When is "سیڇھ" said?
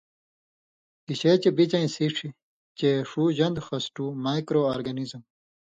1.95-2.19